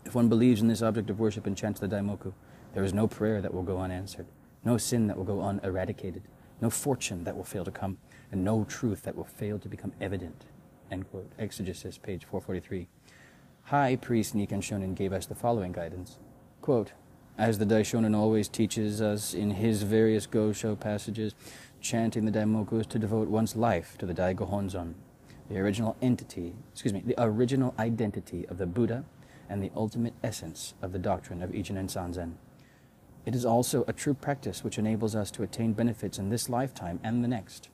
If 0.04 0.16
one 0.16 0.28
believes 0.28 0.62
in 0.62 0.68
this 0.68 0.82
object 0.82 1.10
of 1.10 1.20
worship 1.20 1.48
and 1.48 1.56
chants 1.56 1.80
the 1.80 1.88
Daimoku, 1.88 2.34
there 2.74 2.84
is 2.84 2.94
no 2.94 3.08
prayer 3.08 3.42
that 3.42 3.54
will 3.54 3.64
go 3.64 3.80
unanswered, 3.80 4.26
no 4.66 4.78
sin 4.78 5.08
that 5.08 5.16
will 5.16 5.24
go 5.24 5.38
uneradicated, 5.38 6.24
no 6.60 6.70
fortune 6.70 7.24
that 7.24 7.38
will 7.38 7.46
fail 7.46 7.64
to 7.64 7.72
come, 7.72 8.00
and 8.34 8.44
no 8.44 8.66
truth 8.66 9.04
that 9.04 9.16
will 9.16 9.24
fail 9.24 9.58
to 9.60 9.70
become 9.70 9.94
evident. 10.02 10.46
End 10.92 11.10
quote. 11.10 11.32
Exegesis, 11.38 11.98
page 11.98 12.26
443. 12.26 12.88
High 13.64 13.96
Priest 13.96 14.36
Nikken 14.36 14.62
Shonin 14.62 14.94
gave 14.94 15.14
us 15.14 15.26
the 15.26 15.36
following 15.36 15.72
guidance. 15.72 16.20
Quote, 16.62 16.92
as 17.38 17.58
the 17.58 17.66
Daishonin 17.66 18.16
always 18.16 18.48
teaches 18.48 19.02
us 19.02 19.34
in 19.34 19.52
his 19.52 19.84
various 19.84 20.28
Gosho 20.28 20.80
passages, 20.80 21.34
chanting 21.82 22.26
the 22.26 22.32
Daimoku 22.32 22.80
is 22.80 22.88
to 22.88 23.00
devote 23.00 23.28
one's 23.28 23.56
life 23.56 23.98
to 23.98 24.06
the 24.06 24.14
Dai 24.14 24.34
Gohonzon, 24.34 24.94
the 25.50 25.58
original 25.58 25.98
entity, 26.02 26.54
excuse 26.72 26.94
me, 26.94 27.02
the 27.06 27.22
original 27.22 27.74
identity 27.80 28.48
of 28.48 28.58
the 28.58 28.68
Buddha 28.68 29.04
and 29.50 29.62
the 29.62 29.72
ultimate 29.76 30.14
essence 30.24 30.74
of 30.82 30.92
the 30.92 31.00
doctrine 31.00 31.42
of 31.42 31.52
Ichinen 31.52 31.88
Sanzen. 31.88 32.34
It 33.26 33.36
is 33.36 33.46
also 33.46 33.84
a 33.88 33.94
true 33.94 34.14
practice 34.14 34.64
which 34.64 34.78
enables 34.78 35.16
us 35.16 35.32
to 35.32 35.44
attain 35.44 35.74
benefits 35.74 36.20
in 36.20 36.30
this 36.30 36.50
lifetime 36.50 37.00
and 37.04 37.24
the 37.24 37.28
next. 37.28 37.70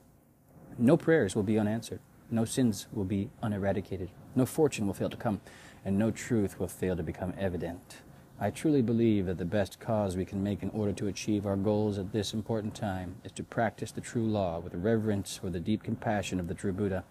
No 0.78 0.96
prayers 0.96 1.36
will 1.36 1.42
be 1.42 1.58
unanswered, 1.58 2.00
no 2.30 2.44
sins 2.44 2.86
will 2.92 3.04
be 3.04 3.30
uneradicated, 3.42 4.08
no 4.34 4.46
fortune 4.46 4.86
will 4.86 4.94
fail 4.94 5.10
to 5.10 5.16
come, 5.16 5.40
and 5.84 5.98
no 5.98 6.10
truth 6.10 6.58
will 6.58 6.68
fail 6.68 6.96
to 6.96 7.02
become 7.02 7.34
evident. 7.36 7.98
I 8.42 8.48
truly 8.48 8.80
believe 8.80 9.26
that 9.26 9.36
the 9.36 9.44
best 9.44 9.80
cause 9.80 10.16
we 10.16 10.24
can 10.24 10.42
make 10.42 10.62
in 10.62 10.70
order 10.70 10.94
to 10.94 11.08
achieve 11.08 11.44
our 11.44 11.56
goals 11.56 11.98
at 11.98 12.10
this 12.10 12.32
important 12.32 12.74
time 12.74 13.16
is 13.22 13.32
to 13.32 13.42
practice 13.42 13.92
the 13.92 14.00
true 14.00 14.24
law 14.24 14.60
with 14.60 14.74
reverence 14.74 15.36
for 15.36 15.50
the 15.50 15.60
deep 15.60 15.82
compassion 15.82 16.40
of 16.40 16.48
the 16.48 16.54
true 16.54 16.72
Buddha, 16.72 17.04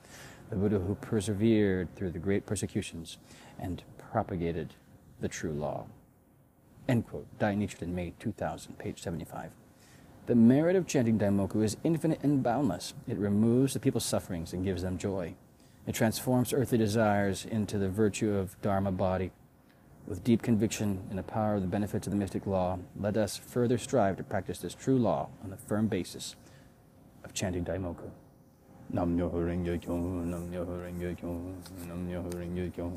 the 0.50 0.56
Buddha 0.56 0.80
who 0.80 0.96
persevered 0.96 1.96
through 1.96 2.10
the 2.10 2.18
great 2.18 2.48
persecutions 2.48 3.20
and 3.60 3.84
propagated 4.12 4.74
the 5.22 5.28
true 5.28 5.52
law. 5.52 5.86
End 6.88 7.06
quote. 7.06 7.28
Dai 7.38 7.54
Nichiren, 7.54 7.90
May 7.90 8.16
2000, 8.20 8.80
page 8.80 9.00
75. 9.00 9.52
The 10.26 10.34
merit 10.34 10.76
of 10.76 10.88
chanting 10.88 11.20
Daimoku 11.20 11.64
is 11.64 11.78
infinite 11.84 12.24
and 12.24 12.42
boundless. 12.42 12.96
It 13.08 13.20
removes 13.20 13.76
the 13.76 13.80
people's 13.80 14.06
sufferings 14.06 14.52
and 14.52 14.66
gives 14.66 14.82
them 14.82 14.98
joy. 14.98 15.36
It 15.86 15.94
transforms 15.94 16.54
earthly 16.54 16.80
desires 16.80 17.46
into 17.46 17.78
the 17.78 17.90
virtue 17.90 18.34
of 18.34 18.60
Dharma 18.64 18.92
body 18.92 19.30
with 20.08 20.24
deep 20.24 20.42
conviction 20.42 21.04
in 21.10 21.18
the 21.18 21.24
power 21.24 21.56
of 21.56 21.62
the 21.62 21.68
benefits 21.68 22.08
of 22.08 22.12
the 22.12 22.18
mystic 22.18 22.48
law, 22.48 22.80
let 23.00 23.16
us 23.16 23.38
further 23.38 23.78
strive 23.78 24.18
to 24.18 24.24
practice 24.24 24.60
this 24.60 24.74
true 24.74 24.98
law 24.98 25.30
on 25.44 25.50
the 25.50 25.58
firm 25.58 25.88
basis 25.88 26.36
of 27.24 27.34
chanting 27.34 27.64
Daimoku. 27.64 28.10
Nam 28.92 29.18
Myoho 29.18 29.34
Renge 29.34 29.82
Kyo, 29.82 29.98
Nam 29.98 30.52
Myoho 30.52 30.82
Renge 30.82 31.18
Kyo, 31.18 31.34
Nam 31.88 32.08
Myoho 32.08 32.32
Renge 32.34 32.74
Kyo. 32.74 32.92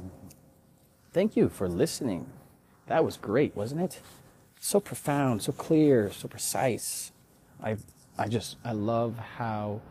Thank 1.13 1.37
you 1.37 1.51
for 1.51 1.69
listening. 1.69 2.27
That 2.87 3.05
was 3.05 3.19
great, 3.19 3.55
wasn't 3.55 3.83
it? 3.83 4.01
So 4.59 4.81
profound, 4.81 5.43
so 5.43 5.53
clear, 5.53 6.11
so 6.11 6.29
precise. 6.29 7.13
I, 7.63 7.77
I 8.17 8.29
just, 8.29 8.57
I 8.65 8.73
love 8.73 9.19
how 9.37 9.83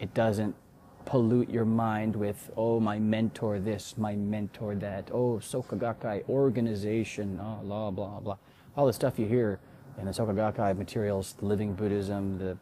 it 0.00 0.12
doesn't 0.12 0.56
pollute 1.04 1.50
your 1.50 1.64
mind 1.64 2.16
with, 2.16 2.50
oh, 2.56 2.80
my 2.80 2.98
mentor 2.98 3.58
this, 3.58 3.96
my 3.98 4.14
mentor 4.14 4.74
that, 4.76 5.10
oh, 5.12 5.40
Soka 5.42 5.78
Gakkai 5.78 6.28
organization, 6.28 7.38
oh, 7.42 7.60
blah, 7.62 7.90
blah, 7.90 8.20
blah. 8.20 8.36
All 8.76 8.86
the 8.86 8.92
stuff 8.92 9.18
you 9.18 9.26
hear 9.26 9.60
in 9.98 10.06
the 10.06 10.10
Soka 10.10 10.34
Gakkai 10.34 10.76
materials, 10.76 11.34
the 11.38 11.46
Living 11.46 11.74
Buddhism, 11.74 12.38
the, 12.38 12.56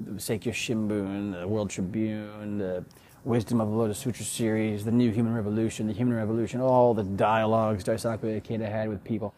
the 0.00 0.12
Seikyo 0.12 0.52
Shimbun, 0.52 1.40
the 1.40 1.48
World 1.48 1.70
Tribune, 1.70 2.58
the 2.58 2.84
Wisdom 3.24 3.60
of 3.60 3.70
the 3.70 3.74
Lotus 3.74 3.98
Sutra 3.98 4.24
series, 4.24 4.84
the 4.84 4.92
New 4.92 5.10
Human 5.10 5.34
Revolution, 5.34 5.86
the 5.86 5.94
Human 5.94 6.14
Revolution, 6.14 6.60
all 6.60 6.92
the 6.92 7.02
dialogues 7.02 7.82
Daisaku 7.82 8.40
Ikeda 8.40 8.68
had 8.70 8.88
with 8.88 9.02
people. 9.02 9.34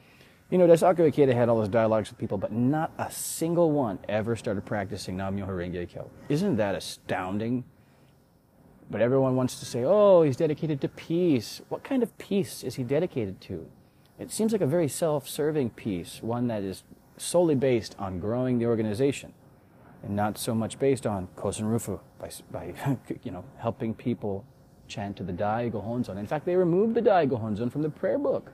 You 0.50 0.58
know, 0.58 0.66
Daisaku 0.66 1.12
Ikeda 1.12 1.32
had 1.34 1.48
all 1.48 1.58
those 1.58 1.68
dialogues 1.68 2.10
with 2.10 2.18
people, 2.18 2.36
but 2.36 2.52
not 2.52 2.92
a 2.98 3.10
single 3.10 3.70
one 3.70 3.98
ever 4.08 4.36
started 4.36 4.64
practicing 4.66 5.16
Nam-myoho 5.16 5.48
Renge 5.48 5.88
Kyo. 5.88 6.10
Isn't 6.28 6.56
that 6.56 6.74
astounding? 6.74 7.64
But 8.90 9.00
everyone 9.00 9.36
wants 9.36 9.58
to 9.58 9.66
say, 9.66 9.84
oh, 9.84 10.22
he's 10.22 10.36
dedicated 10.36 10.80
to 10.82 10.88
peace. 10.88 11.60
What 11.68 11.82
kind 11.82 12.02
of 12.02 12.16
peace 12.18 12.62
is 12.62 12.76
he 12.76 12.84
dedicated 12.84 13.40
to? 13.42 13.66
It 14.18 14.30
seems 14.30 14.52
like 14.52 14.60
a 14.60 14.66
very 14.66 14.88
self 14.88 15.28
serving 15.28 15.70
peace, 15.70 16.20
one 16.22 16.46
that 16.46 16.62
is 16.62 16.84
solely 17.16 17.54
based 17.54 17.96
on 17.98 18.20
growing 18.20 18.58
the 18.58 18.66
organization 18.66 19.32
and 20.02 20.14
not 20.14 20.38
so 20.38 20.54
much 20.54 20.78
based 20.78 21.06
on 21.06 21.28
Kosen 21.36 21.64
Rufu, 21.64 21.98
by, 22.18 22.30
by 22.50 22.96
you 23.24 23.30
know, 23.30 23.44
helping 23.58 23.94
people 23.94 24.44
chant 24.88 25.16
to 25.16 25.24
the 25.24 25.32
Dai 25.32 25.68
Gohonzon. 25.68 26.16
In 26.16 26.26
fact, 26.26 26.46
they 26.46 26.54
removed 26.54 26.94
the 26.94 27.02
Dai 27.02 27.26
Gohonzon 27.26 27.70
from 27.70 27.82
the 27.82 27.90
prayer 27.90 28.18
book. 28.18 28.52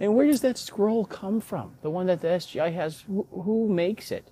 And 0.00 0.14
where 0.14 0.26
does 0.26 0.40
that 0.42 0.58
scroll 0.58 1.04
come 1.04 1.40
from? 1.40 1.74
The 1.82 1.90
one 1.90 2.06
that 2.06 2.20
the 2.20 2.28
SGI 2.28 2.72
has, 2.74 3.02
who, 3.02 3.26
who 3.30 3.68
makes 3.68 4.10
it? 4.10 4.30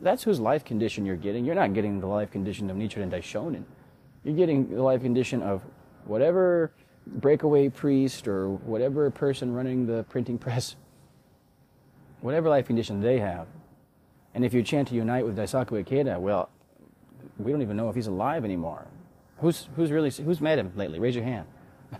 That's 0.00 0.22
whose 0.22 0.40
life 0.40 0.64
condition 0.64 1.04
you're 1.04 1.16
getting. 1.16 1.44
You're 1.44 1.54
not 1.54 1.74
getting 1.74 2.00
the 2.00 2.06
life 2.06 2.30
condition 2.30 2.70
of 2.70 2.76
Nichiren 2.76 3.10
Daishonin. 3.10 3.64
You're 4.24 4.36
getting 4.36 4.68
the 4.68 4.82
life 4.82 5.02
condition 5.02 5.42
of 5.42 5.62
whatever 6.04 6.72
breakaway 7.06 7.68
priest 7.68 8.28
or 8.28 8.50
whatever 8.50 9.10
person 9.10 9.52
running 9.52 9.86
the 9.86 10.04
printing 10.04 10.38
press, 10.38 10.76
whatever 12.20 12.48
life 12.48 12.66
condition 12.66 13.00
they 13.00 13.18
have. 13.18 13.46
And 14.34 14.44
if 14.44 14.54
you 14.54 14.62
chant 14.62 14.88
to 14.88 14.94
unite 14.94 15.26
with 15.26 15.36
Daisaku 15.36 15.84
Ikeda, 15.84 16.18
well, 16.18 16.48
we 17.38 17.50
don't 17.50 17.62
even 17.62 17.76
know 17.76 17.88
if 17.88 17.94
he's 17.94 18.06
alive 18.06 18.44
anymore. 18.44 18.86
Who's, 19.38 19.68
who's 19.74 19.90
really, 19.90 20.10
who's 20.10 20.40
met 20.40 20.58
him 20.58 20.72
lately? 20.76 20.98
Raise 21.00 21.16
your 21.16 21.24
hand. 21.24 21.46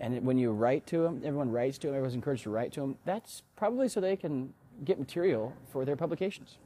and 0.00 0.24
when 0.24 0.36
you 0.36 0.52
write 0.52 0.86
to 0.88 1.04
him, 1.04 1.22
everyone 1.24 1.50
writes 1.50 1.78
to 1.78 1.88
him, 1.88 1.94
everyone's 1.94 2.14
encouraged 2.14 2.42
to 2.44 2.50
write 2.50 2.72
to 2.72 2.82
him. 2.82 2.98
That's 3.04 3.42
probably 3.56 3.88
so 3.88 4.00
they 4.00 4.16
can 4.16 4.52
get 4.84 4.98
material 4.98 5.54
for 5.70 5.84
their 5.84 5.96
publications. 5.96 6.58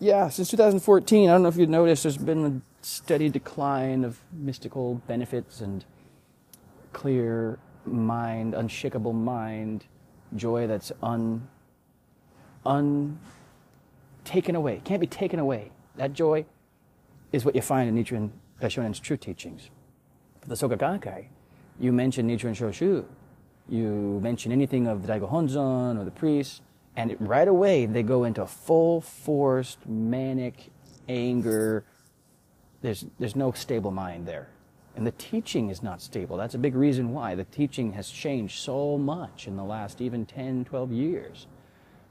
Yeah, 0.00 0.28
since 0.28 0.48
2014, 0.50 1.28
I 1.28 1.32
don't 1.32 1.42
know 1.42 1.48
if 1.48 1.56
you've 1.56 1.68
noticed, 1.68 2.04
there's 2.04 2.16
been 2.16 2.44
a 2.46 2.84
steady 2.86 3.28
decline 3.28 4.04
of 4.04 4.20
mystical 4.32 5.02
benefits 5.08 5.60
and 5.60 5.84
clear 6.92 7.58
mind, 7.84 8.54
unshakable 8.54 9.12
mind, 9.12 9.86
joy 10.36 10.68
that's 10.68 10.92
un, 11.02 11.48
un, 12.64 13.18
taken 14.24 14.54
away, 14.54 14.80
can't 14.84 15.00
be 15.00 15.06
taken 15.08 15.40
away. 15.40 15.72
That 15.96 16.12
joy 16.12 16.44
is 17.32 17.44
what 17.44 17.56
you 17.56 17.60
find 17.60 17.88
in 17.88 18.04
Nichiren 18.04 18.30
Daishonin's 18.60 19.00
true 19.00 19.16
teachings. 19.16 19.68
For 20.42 20.48
the 20.48 20.54
Soka 20.54 20.78
Gakkai, 20.78 21.26
you 21.80 21.92
mention 21.92 22.28
Nichiren 22.28 22.54
Shoshu, 22.54 23.04
you 23.68 24.20
mention 24.22 24.52
anything 24.52 24.86
of 24.86 25.02
the 25.02 25.08
Dai 25.08 25.18
Gohonzon 25.18 26.00
or 26.00 26.04
the 26.04 26.12
priest, 26.12 26.62
and 26.98 27.16
right 27.20 27.46
away 27.46 27.86
they 27.86 28.02
go 28.02 28.24
into 28.24 28.44
full 28.44 29.00
forced 29.00 29.86
manic 29.86 30.72
anger. 31.08 31.84
There's, 32.82 33.06
there's 33.20 33.36
no 33.36 33.52
stable 33.52 33.92
mind 33.92 34.26
there. 34.26 34.48
And 34.96 35.06
the 35.06 35.12
teaching 35.12 35.70
is 35.70 35.80
not 35.80 36.02
stable. 36.02 36.36
That's 36.36 36.56
a 36.56 36.58
big 36.58 36.74
reason 36.74 37.12
why. 37.12 37.36
The 37.36 37.44
teaching 37.44 37.92
has 37.92 38.10
changed 38.10 38.58
so 38.58 38.98
much 38.98 39.46
in 39.46 39.56
the 39.56 39.62
last 39.62 40.00
even 40.00 40.26
10, 40.26 40.64
12 40.64 40.90
years. 40.90 41.46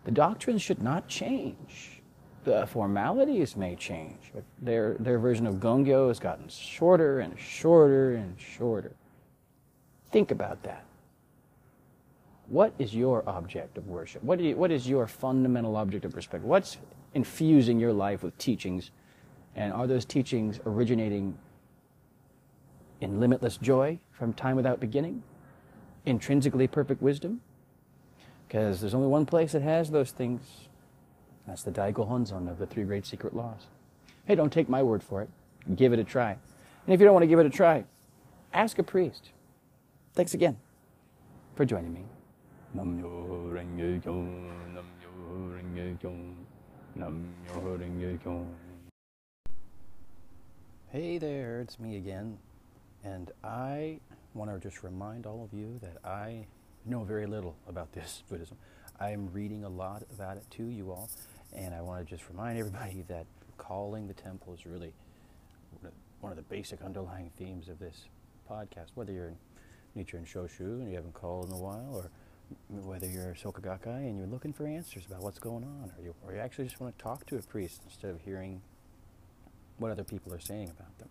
The 0.06 0.12
doctrines 0.12 0.62
should 0.62 0.82
not 0.82 1.10
change. 1.10 2.02
The 2.46 2.66
formalities 2.68 3.58
may 3.58 3.76
change, 3.76 4.32
but 4.34 4.46
their, 4.62 4.96
their 5.02 5.20
version 5.20 5.46
of 5.46 5.56
Gongyo 5.56 6.08
has 6.08 6.18
gotten 6.18 6.48
shorter 6.48 7.20
and 7.20 7.38
shorter 7.38 8.14
and 8.14 8.40
shorter. 8.40 8.94
Think 10.12 10.32
about 10.32 10.64
that. 10.64 10.86
What 12.48 12.74
is 12.80 12.96
your 12.96 13.28
object 13.28 13.78
of 13.78 13.88
worship? 13.88 14.24
What, 14.24 14.40
you, 14.40 14.56
what 14.56 14.72
is 14.72 14.88
your 14.88 15.08
fundamental 15.08 15.76
object 15.76 16.06
of 16.06 16.16
respect? 16.16 16.44
What's 16.44 16.78
infusing 17.14 17.80
your 17.80 17.94
life 17.94 18.24
with 18.24 18.38
teachings 18.38 18.92
And 19.58 19.74
are 19.74 19.88
those 19.88 20.06
teachings 20.06 20.60
originating 20.66 21.36
in 23.02 23.20
limitless 23.20 23.58
joy 23.58 24.00
from 24.12 24.32
time 24.32 24.56
without 24.56 24.80
beginning? 24.80 25.24
Intrinsically 26.06 26.68
perfect 26.68 27.02
wisdom? 27.02 27.42
Because 28.48 28.80
there's 28.80 28.94
only 28.94 29.08
one 29.08 29.26
place 29.26 29.52
that 29.54 29.64
has 29.64 29.90
those 29.90 30.12
things. 30.12 30.42
That's 31.48 31.64
the 31.64 31.72
Dai 31.72 31.92
Gohonzon 31.92 32.50
of 32.50 32.60
the 32.60 32.68
Three 32.68 32.84
Great 32.84 33.06
Secret 33.06 33.36
Laws. 33.36 33.66
Hey, 34.26 34.36
don't 34.36 34.54
take 34.54 34.70
my 34.70 34.84
word 34.84 35.02
for 35.02 35.24
it. 35.24 35.30
Give 35.76 35.92
it 35.92 36.00
a 36.00 36.04
try. 36.04 36.32
And 36.86 36.94
if 36.94 37.00
you 37.00 37.06
don't 37.06 37.14
want 37.14 37.24
to 37.24 37.28
give 37.28 37.40
it 37.40 37.46
a 37.46 37.50
try, 37.50 37.84
ask 38.54 38.78
a 38.78 38.84
priest. 38.84 39.32
Thanks 40.14 40.34
again 40.34 40.58
for 41.56 41.66
joining 41.66 41.94
me. 41.94 42.06
Nam-myo 42.78 43.50
renge-kyo, 43.50 44.14
Nam-myo 44.14 45.12
renge-kyo, 45.50 46.14
Nam-myo 46.94 47.76
renge-kyo. 47.76 48.46
Hey 50.90 51.18
there, 51.18 51.60
it's 51.60 51.80
me 51.80 51.98
again. 51.98 52.38
And 53.04 53.32
I 53.44 54.00
want 54.36 54.52
to 54.52 54.60
just 54.60 54.84
remind 54.84 55.26
all 55.26 55.44
of 55.44 55.58
you 55.58 55.80
that 55.82 55.98
I 56.06 56.46
know 56.86 57.04
very 57.04 57.26
little 57.26 57.56
about 57.68 57.94
this 57.94 58.22
Buddhism. 58.30 58.58
I'm 59.00 59.34
reading 59.34 59.64
a 59.64 59.70
lot 59.70 60.04
about 60.14 60.38
it 60.38 60.46
to 60.52 60.68
you 60.68 60.92
all, 60.92 61.10
and 61.56 61.74
I 61.74 61.82
want 61.82 62.08
to 62.08 62.16
just 62.16 62.30
remind 62.30 62.60
everybody 62.60 63.04
that 63.08 63.26
calling 63.58 64.08
the 64.08 64.14
temple 64.14 64.54
is 64.54 64.68
really 64.68 64.94
one 66.22 66.32
of 66.32 66.36
the 66.38 66.44
basic 66.44 66.84
underlying 66.84 67.32
themes 67.40 67.70
of 67.70 67.80
this 67.80 68.06
podcast. 68.48 68.90
Whether 68.94 69.14
you're 69.14 69.30
in 69.30 69.38
Nichiren 69.98 70.28
Shoshu 70.28 70.80
and 70.80 70.88
you 70.88 70.96
haven't 70.96 71.16
called 71.16 71.48
in 71.48 71.54
a 71.54 71.58
while, 71.58 71.90
or 71.92 72.12
whether 72.70 73.08
you're 73.08 73.34
Soka 73.34 73.62
Gakkai 73.62 74.08
and 74.08 74.18
you're 74.18 74.28
looking 74.28 74.54
for 74.54 74.68
answers 74.68 75.06
about 75.06 75.22
what's 75.22 75.40
going 75.40 75.64
on, 75.64 75.92
or 75.98 76.04
you, 76.04 76.14
or 76.26 76.34
you 76.34 76.40
actually 76.40 76.66
just 76.66 76.80
want 76.80 76.98
to 76.98 77.04
talk 77.04 77.26
to 77.28 77.38
a 77.38 77.42
priest 77.42 77.82
instead 77.86 78.12
of 78.12 78.22
hearing 78.22 78.62
what 79.78 79.92
other 79.92 80.04
people 80.04 80.34
are 80.34 80.40
saying 80.40 80.70
about 80.70 80.98
them. 80.98 81.10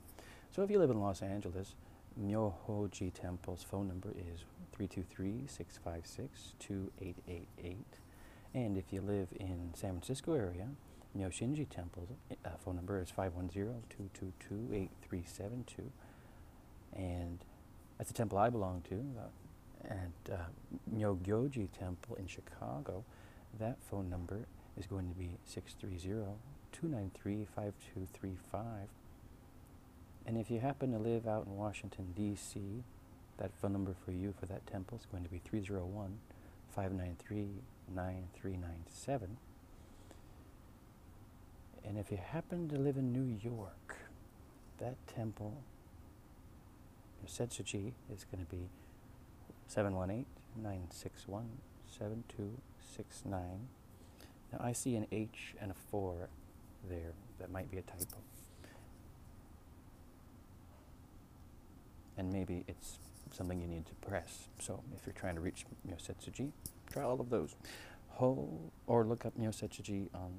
So 0.51 0.63
if 0.63 0.71
you 0.71 0.79
live 0.79 0.91
in 0.91 1.01
Los 1.01 1.23
Angeles, 1.23 1.75
Myohoji 2.21 3.13
Temple's 3.13 3.63
phone 3.63 3.89
number 3.89 4.15
is 4.33 4.45
323-656-2888. 4.79 7.77
And 8.55 8.79
if 8.79 8.85
you 8.91 9.03
live 9.03 9.29
in 9.39 9.73
San 9.75 9.91
Francisco 9.91 10.33
area, 10.35 10.69
Myoshinji 11.17 11.69
Temple's 11.69 12.09
uh, 12.45 12.49
phone 12.65 12.77
number 12.77 13.01
is 13.01 13.13
510-222-8372. 13.13 15.91
And 16.95 17.39
that's 17.99 18.11
the 18.11 18.15
temple 18.15 18.39
I 18.39 18.51
belong 18.51 18.83
to. 18.89 19.05
And 19.89 20.13
uh, 20.33 20.37
Myogyoji 20.95 21.69
Temple 21.79 22.17
in 22.17 22.27
Chicago, 22.27 23.05
that 23.59 23.79
phone 23.91 24.11
number 24.11 24.47
is 24.77 24.87
going 24.87 25.09
to 25.09 25.15
be 25.15 25.31
630-293-5235. 26.83 28.89
And 30.27 30.37
if 30.37 30.51
you 30.51 30.59
happen 30.59 30.91
to 30.93 30.99
live 30.99 31.29
out 31.29 31.47
in 31.47 31.57
Washington, 31.57 32.13
D.C., 32.17 32.83
that 33.39 33.53
phone 33.61 33.73
number 33.73 33.95
for 34.05 34.13
you 34.13 34.33
for 34.39 34.47
that 34.47 34.67
temple 34.67 34.99
is 34.99 35.07
going 35.07 35.23
to 35.23 35.29
be 35.29 35.41
301 35.45 36.19
593 36.75 37.49
9397. 37.95 39.37
And 41.87 41.99
if 41.99 42.11
you 42.11 42.17
happen 42.17 42.69
to 42.71 42.77
live 42.77 42.97
in 42.97 43.13
New 43.13 43.39
York, 43.41 43.97
that 44.79 44.97
temple, 45.07 45.63
Setsuji, 47.27 47.93
is 48.13 48.25
going 48.25 48.45
to 48.45 48.51
be 48.51 48.69
718 49.69 50.27
961 50.57 51.45
7269. 51.99 53.69
Now 54.53 54.59
I 54.61 54.73
see 54.73 54.97
an 54.97 55.07
H 55.13 55.55
and 55.61 55.71
a 55.71 55.75
4 55.91 56.29
there. 56.89 57.13
That 57.39 57.51
might 57.51 57.71
be 57.71 57.79
a 57.79 57.83
typo. 57.83 58.19
And 62.17 62.33
maybe 62.33 62.65
it's 62.67 62.99
something 63.31 63.61
you 63.61 63.67
need 63.69 63.87
to 63.87 63.95
press. 63.95 64.49
So 64.59 64.83
if 64.97 65.07
you're 65.07 65.13
trying 65.13 65.35
to 65.35 65.41
reach 65.41 65.67
Myosetsuji, 65.87 66.51
try 66.91 67.03
all 67.03 67.21
of 67.21 67.29
those. 67.29 67.55
Ho, 68.13 68.49
or 68.87 69.05
look 69.05 69.27
up 69.27 69.39
Myosetsuji 69.39 70.09
on 70.15 70.33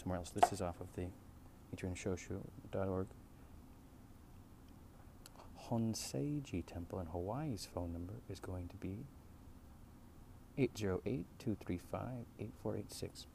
somewhere 0.00 0.18
else. 0.18 0.30
This 0.30 0.52
is 0.52 0.62
off 0.62 0.80
of 0.80 0.86
the 0.94 1.08
nichirenshoshu.org. 1.76 3.06
Honseiji 5.70 6.64
Temple 6.66 7.00
in 7.00 7.06
Hawaii's 7.06 7.68
phone 7.72 7.92
number 7.92 8.14
is 8.30 8.40
going 8.40 8.68
to 8.68 8.76
be 8.76 9.04
808-235-8486. 10.58 13.26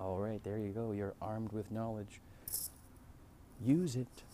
All 0.00 0.18
right, 0.18 0.42
there 0.42 0.58
you 0.58 0.70
go. 0.70 0.90
You're 0.92 1.14
armed 1.22 1.52
with 1.52 1.70
knowledge. 1.70 2.20
Use 3.64 3.94
it. 3.96 4.24